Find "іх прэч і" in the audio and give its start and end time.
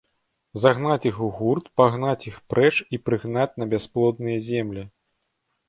2.33-3.03